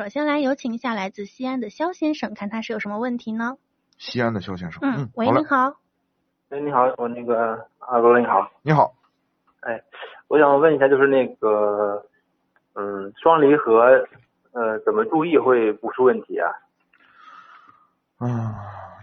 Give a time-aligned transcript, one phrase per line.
[0.00, 3.58] 首先来有请一下来自西安的肖先生，看他是有什么问题呢？
[3.98, 5.76] 西安的肖先生，嗯，喂，好嘞您好，
[6.48, 8.94] 哎，你好，我那个阿哥你好，你好，
[9.60, 9.82] 哎，
[10.28, 12.02] 我想问一下，就是那个，
[12.76, 14.02] 嗯，双离合，
[14.52, 16.48] 呃，怎么注意会不出问题啊？
[18.20, 18.54] 嗯，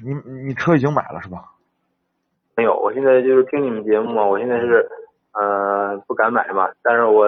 [0.04, 0.16] 你
[0.48, 1.52] 你车已经买了是吧？
[2.56, 4.90] 没有，我现在就是听你们节目嘛，我现在是，
[5.34, 7.28] 呃，不敢买嘛，但是我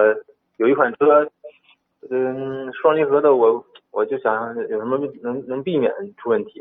[0.56, 1.30] 有一款车，
[2.12, 6.60] 嗯，双离合的我，我就想有什么能能避免出问题？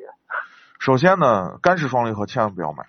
[0.79, 2.83] 首先呢，干式双离合千万不要买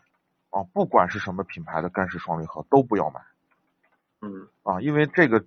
[0.51, 3.21] 啊，不管是什么品牌的干式双离合都不要买
[4.21, 5.43] 嗯啊，因为这个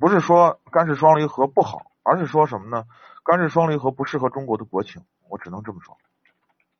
[0.00, 2.84] 不是说干式双离合不好，而是说什么呢？
[3.22, 5.96] 干式双离合不适合中国的国情，我只能这么说，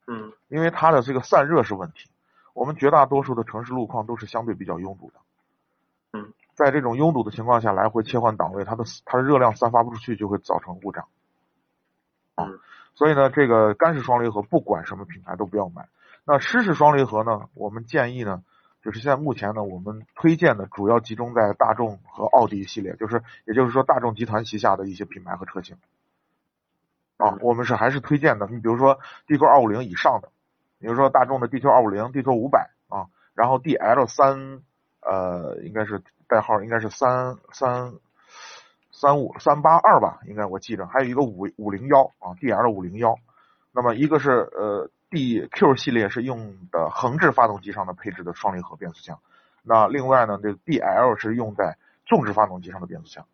[0.07, 2.09] 嗯因为它的这个散热是问题。
[2.55, 5.25] 我们绝大多数的城市路况都是相对比较拥堵的，嗯，
[6.55, 11.07] 在这种拥堵的情况下，来回切换档位，它的它的热量散发不出去，就会造成故障。
[12.35, 12.59] 啊嗯
[12.97, 15.89] 所以呢，这个干式双离合不管什么品牌都不要买。
[16.25, 18.45] 那湿式双离合呢，我们建议呢，
[18.85, 25.77] 就是现在目前呢，我们推荐的主要集中在大众和奥迪系列，就是也就是说大众集团旗下的一些品牌和车型。
[27.17, 28.47] 啊嗯，我们是还是推荐的。
[28.47, 30.31] 你比如说 DQ 二五零以上的，
[30.79, 34.61] 比如说大众的 DQ 二五零、DQ 五百啊，然后 DL 三，
[35.05, 37.93] 呃，应该是代号应该是三三
[38.91, 43.17] 三五三八二吧，应该我记着，还有一个五五零幺啊，DL 五零幺。
[43.73, 49.19] 那么一个是呃 DQ 系列是用的横置发动机上的配置的双离合变速箱，
[49.63, 51.77] 那另外呢，这个 DL 是用在
[52.07, 53.27] 纵置发动机上的变速箱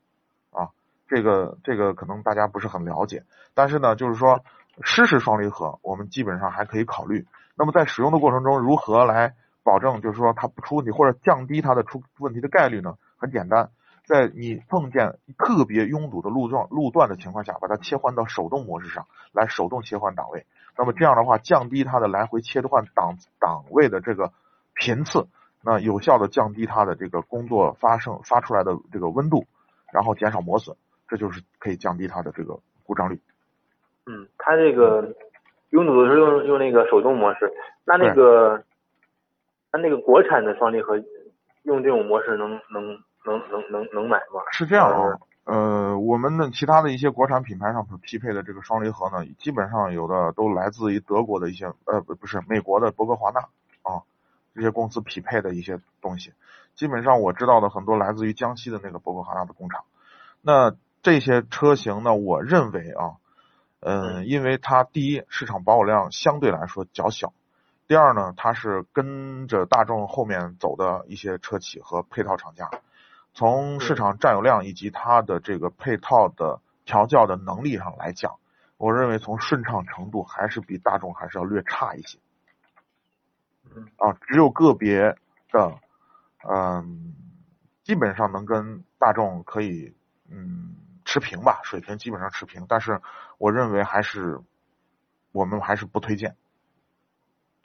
[0.51, 0.71] 啊，
[1.09, 4.45] 这个这个可能大家不是很了解，但是呢，就是说
[4.83, 7.27] 湿式双离合我们基本上还可以考虑。
[7.55, 9.35] 那么在使用的过程中，如何来
[9.71, 12.97] 保证就是说它不出问题，或者降低它的出问题的概率呢？
[13.19, 13.71] 很简单，
[14.05, 20.45] 在你碰见特别拥堵的路段路段的情况下，把它切换到手动模式上来，手动切换档位。
[20.77, 24.33] 那么这样的话，降低它的来回切换档档位的这个
[24.75, 25.29] 频次，
[25.63, 29.47] 那有效的降低它的这个工作发生发出来的这个温度，
[29.93, 30.77] 然后减少磨损，
[31.07, 33.21] 这就是可以降低它的这个故障率。
[34.07, 35.15] 嗯，它这个
[35.69, 37.53] 拥堵的时候用用那个手动模式，
[37.85, 38.65] 那那个，
[39.73, 40.97] 那那个国产的双离合
[41.63, 44.43] 用这种模式能能能能能能买吗？
[44.51, 53.41] 是这样啊，呃，我们的其他的一些国产品牌上匹配的这个双离合呢，基本上有的都来自于德国的一些，呃，不不是美国的博格华纳
[53.83, 54.03] 啊，
[54.55, 56.33] 这些公司匹配的一些东西。
[56.75, 59.85] 基本上我知道的很多来自于江西的那个博格华纳的工厂。
[60.41, 63.17] 那这些车型呢，我认为啊，
[63.81, 67.33] 嗯，因为它第一市场保有量相对来说较小，
[67.91, 72.71] 第二呢，它是跟着大众后面走的一些车企和配套厂家。
[73.35, 78.39] 从市场占有量以及它的这个配套的调教的能力上来讲，
[78.77, 82.17] 我认为从顺畅程度还是比大众还是要略差一些。
[83.75, 85.17] 嗯啊，只有个别
[85.51, 85.77] 的，
[86.49, 87.13] 嗯，
[87.83, 89.93] 基本上能跟大众可以
[90.29, 93.01] 嗯持平吧，水平基本上持平，但是
[93.39, 94.41] 我认为还是
[95.33, 96.37] 我们还是不推荐。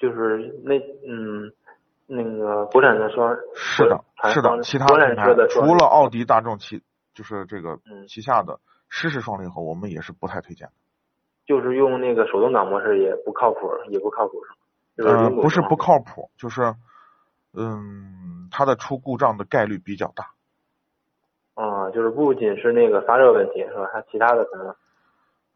[0.05, 0.77] 就是那
[1.07, 1.51] 嗯
[2.05, 6.83] 那个国产的双是的，是的，其他品牌除了奥迪、大众旗
[7.16, 10.73] 就是这个嗯旗下的湿式双离合，我们也是不太推荐的。
[11.47, 14.33] 就是用那个手动挡模式也不靠谱，也不靠谱
[14.97, 16.75] 是呃，不是不靠谱，就是
[17.55, 20.29] 嗯，它的出故障的概率比较大。
[21.55, 23.89] 啊，就是不仅是那个发热问题是吧？
[23.91, 24.75] 还其他的可能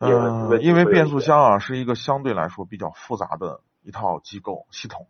[0.02, 3.60] 也有呃，因为变速箱啊是一个相对来说比较复杂的
[3.90, 5.08] 一套机构系统，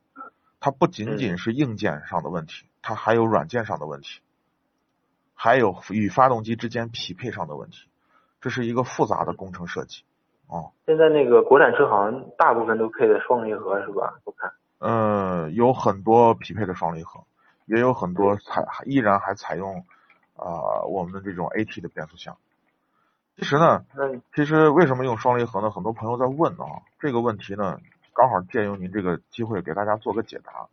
[0.62, 4.22] 它不仅仅嗯是硬件上的问题，它还有软件上的问题，
[5.34, 7.90] 还有与发动机之间匹配上的问题，
[8.40, 10.04] 这是一个复杂的工程设计。
[10.48, 14.18] 哦，现在那个国产车好像大部分都配的双离合是吧？
[14.24, 17.26] 我看呃，有很多匹配的双离合，
[17.66, 19.80] 也有很多采依然还采用
[20.38, 22.38] 啊、呃我们的这种 AT 的变速箱。
[23.36, 25.70] 其实呢，那其实为什么用双离合呢？
[25.70, 27.78] 很多朋友在问啊，这个问题呢，
[28.20, 30.68] 刚好借用您这个机会给大家做个解答。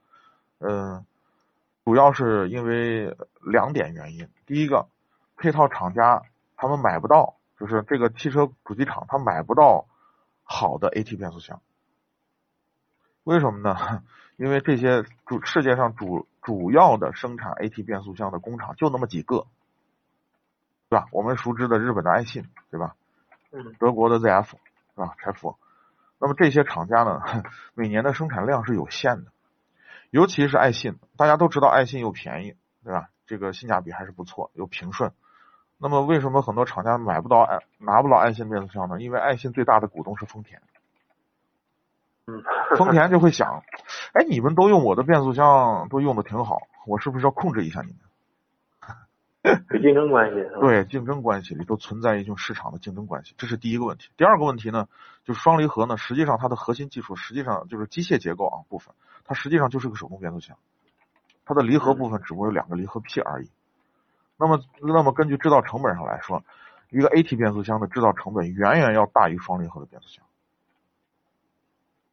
[0.58, 1.06] 嗯、
[1.84, 4.28] 主要是因为两点原因。
[4.46, 4.88] 第一个，
[5.36, 6.22] 配套厂家
[6.56, 9.86] 他们买不到，就是这个汽车主机厂他买不到
[10.42, 11.60] 好的 AT 变速箱。
[13.22, 14.02] 为什么呢？
[14.36, 19.46] 因为这些主世界上主主要的生产 AT 变速箱的工厂就那么几个，
[20.88, 21.06] 对吧？
[21.12, 22.96] 我们熟知的日本的爱信，对吧？
[23.52, 24.56] 嗯德国的 ZF，是
[24.96, 25.14] 吧？
[25.18, 25.56] 柴福。
[26.18, 27.20] 那么这些厂家呢，
[27.74, 29.32] 每年的生产量是有限的，
[30.10, 32.54] 尤其是爱信，大家都知道爱信又便宜，
[32.84, 33.08] 对吧？
[33.26, 35.12] 这个性价比还是不错，又平顺。
[35.78, 39.00] 那么为什么很多厂家买不到爱拿不到爱信变速箱呢？
[39.00, 40.62] 因为爱信最大的股东是丰田，
[42.26, 42.42] 嗯，
[42.78, 43.62] 丰田就会想，
[44.14, 47.98] 哎，你们都用我的变速箱，都用的挺好，我是不是要控制一下你们？
[49.70, 50.44] 有竞争关系？
[50.60, 54.08] 对，竞争关系里头存在一种市场的竞争关系，这是第一个问题。
[54.16, 54.88] 第二个问题呢，
[55.24, 58.94] 就是双离合呢，实际上它的核心技术实际上就是机械结构啊部分，
[59.24, 60.56] 它实际上就是个手动变速箱，
[61.44, 63.50] 它的离合部分只不过有两个离合器而已。
[64.38, 66.42] 那么，那么根据制造成本上来说，
[66.90, 70.24] 一个 AT 变速箱的制造成本远远要大于双离合的变速箱。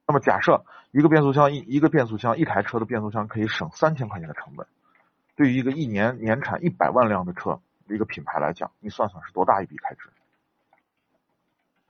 [0.05, 4.67] 那么假设一个变速箱一一个变速箱一台车的变速箱可以省三千块钱的成本，
[5.35, 10.09] 对于一个一年年产一百万辆的车一个品牌来讲，你算算是多大一笔开支？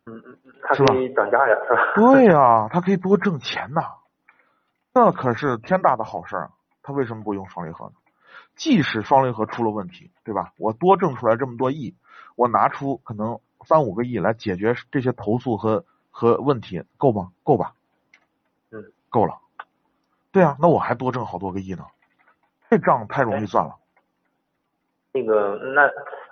[0.05, 1.93] 嗯嗯嗯，它是吧可以涨价呀，是吧？
[1.95, 3.93] 对呀、它可以多挣钱呐，
[4.93, 6.51] 那可是天大的好事儿啊！
[6.81, 7.93] 他为什么不用双离合呢？
[8.55, 10.51] 即使双离合出了问题，对吧？
[10.57, 11.95] 我多挣出来这么多亿，
[12.35, 17.31] 我拿出可能三五个亿来解决这些投诉和和问题，够吗？
[17.43, 17.73] 够吧？
[18.71, 19.39] 嗯，够了。
[20.31, 21.85] 对啊，那我还多挣好多个亿呢，
[22.69, 23.75] 这账太容易算了。
[25.12, 25.83] 那个那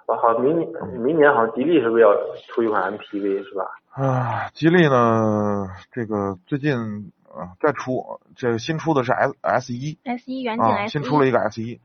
[0.07, 0.67] 我好明年
[0.99, 2.09] 明年好像吉利是不是要
[2.49, 3.65] 出一款 MPV 是吧？
[3.91, 11.79] 啊，吉利呢，这个最近啊再出，这个新出的是 S S 一 S 一远景啊，S 一新出了一个 S 一，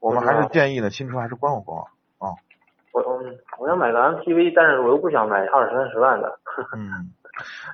[0.00, 1.86] 我们还是建议呢，新车还是观望观望。
[2.92, 3.22] 我我
[3.58, 6.38] 我想买个 MPV，但是我又不想买二三十万的。
[6.74, 7.12] 嗯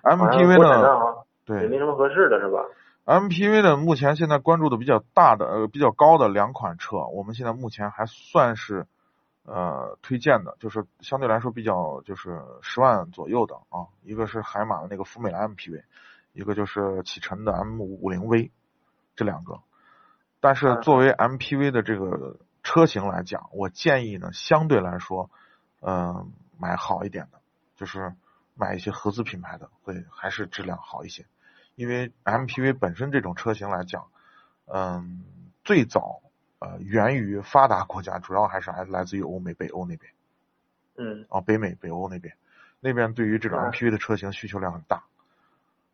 [0.02, 2.60] ，MPV 呢，好像也没什么合适的是吧？
[3.06, 8.88] MPV 的，目前现在关注的比较大的呃比较高的两款车，我们现在目前还算是
[9.44, 15.84] 呃推荐的，就是相对来说比较就是十万左右的啊，一个是海马的那个福美来 MPV，
[16.32, 18.50] 一个就是启辰的 M 五零 V，
[19.14, 19.60] 这两个。
[20.40, 25.30] 但是嗯作为 MPV 的这个车型来讲，我建议呢，相对来说，
[25.78, 26.26] 呃，
[26.58, 27.38] 买好一点的，
[27.76, 28.16] 就是
[28.56, 31.24] 买一些合资品牌的，会还是质量好一些。
[31.76, 34.06] 因为 MPV 本身这种车型来讲，
[34.66, 35.22] 嗯，
[35.62, 36.20] 最早
[36.58, 40.10] 呃源于发达国家，主要还是还来自于欧美、北欧那边
[40.96, 42.34] 嗯啊，北美、北欧那边，
[42.80, 45.04] 那边对于这种嗯 MPV 的车型需求量很大，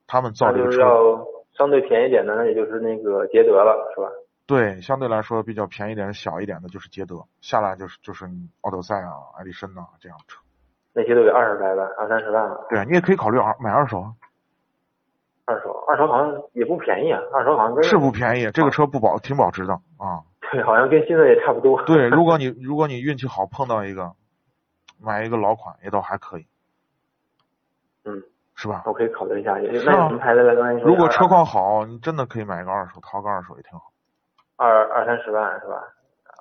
[0.06, 4.08] 他们造这个车，要相对便宜点的，那也就是那个捷德了，是吧？
[4.46, 8.28] 对，相对来说比较便宜点、小一点的就是捷德，下来就是就是
[8.60, 10.40] 奥德赛啊、艾力绅呐、这样的车。
[10.92, 12.66] 那些都得二十来万，二三十万了。
[12.68, 14.14] 对啊，你也可以考虑二买二手啊，
[15.44, 20.22] 二手，二手好像也不便宜啊，二手好像跟是不便宜，这个车不保挺保值的啊。
[20.52, 21.82] 对，好像跟新的也差不多。
[21.82, 24.12] 对， 如果你如果你运气好碰到一个，
[25.00, 26.46] 买一个老款也倒还可以，
[28.04, 28.22] 嗯，
[28.54, 28.82] 是吧？
[28.86, 29.54] 我可以考虑一下。
[29.58, 30.54] 那是啊什么牌子来？
[30.54, 33.90] 刚才如果车况好，你真的可以买一个二手，淘个二手也挺好。
[34.56, 35.82] 二二三十万是吧？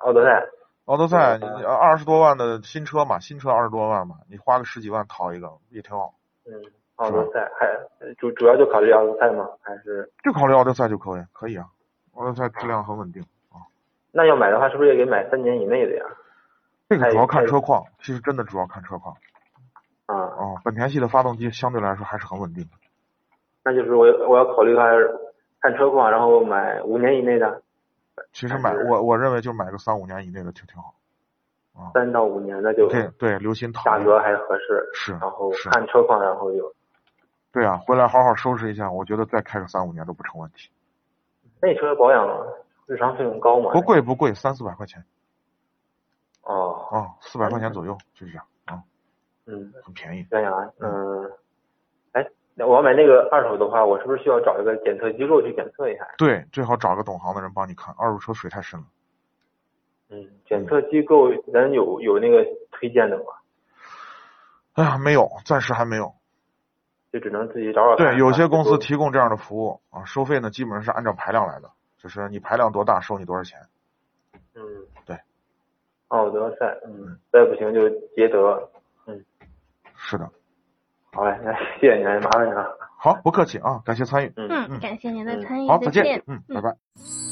[0.04, 0.46] 奥德赛，
[0.84, 6.14] 奥德赛，你二十多万的新车嘛，新车二十多万嘛，你花个十几万淘一个也挺好，
[6.46, 6.52] 嗯，
[6.96, 7.66] 奥德赛还
[8.14, 9.48] 主主要就考虑奥德赛吗？
[9.60, 11.66] 还是就考虑奥德赛就可以，可以啊。
[12.14, 13.64] 奥德赛质量很稳定啊，
[14.12, 16.04] 那要买的话，是不是也得买三年以内的呀？
[16.88, 19.16] 这个主要看车况，其实真的主要看车况
[20.06, 20.60] 啊，哦。
[20.62, 22.70] 本田系的发动机相对来说还是很稳定的。
[23.64, 24.86] 那就是我我要考虑看
[25.60, 27.62] 看车况，然后买五年以内的，
[28.32, 30.94] 其实买我我认为就买个三五年以内的挺挺好。
[31.94, 33.72] 三到五年的就对对，留心。
[33.72, 36.70] 价格还合适，是然后看车况，然后就
[37.52, 40.70] 对啊，回来好好收拾一下，我觉得再开个三五年都不成问题。
[41.60, 42.26] 那车保养
[42.86, 43.70] 日常费用高吗？
[43.72, 45.04] 不贵不贵，三四百块钱
[46.42, 48.82] 哦，哦，四百块钱左右就这样啊，
[49.46, 50.26] 嗯，很便宜。
[50.30, 51.30] 想想啊，嗯，
[52.12, 56.06] 哎，那我要买那个二手的话，我是不是需要找一个检测机构去检测一下？
[56.16, 58.86] 对，最好找个懂行的人帮你看，二手车水太深了。
[60.08, 63.24] 嗯，检测机构咱有有那个推荐的吗？
[64.72, 66.14] 哎呀，没有，暂时还没有。
[67.12, 67.96] 就只能自己找找。
[67.96, 73.58] 对，有些公司啊提供这样的服务啊，收费呢基本上是按照排量来的，就是你排量多大收你多少钱。
[74.54, 74.62] 嗯，
[75.04, 75.16] 对。
[76.08, 78.70] 奥德赛，嗯，再不行就捷德，
[79.06, 79.24] 嗯
[79.96, 80.30] 是的，
[81.12, 82.76] 好嘞，那谢谢您，麻烦您了。
[82.98, 84.32] 好，不客气啊，感谢参与。
[84.36, 84.48] 嗯。
[84.70, 86.22] 嗯，感谢您的嗯参与，好，再见见。。
[86.26, 87.31] 嗯，拜拜。